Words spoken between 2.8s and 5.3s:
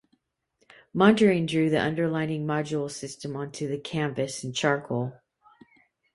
system onto the canvas in charcoal.